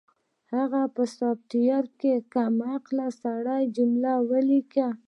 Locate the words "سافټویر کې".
1.17-2.13